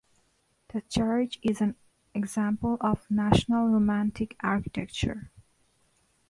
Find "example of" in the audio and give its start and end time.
2.15-3.05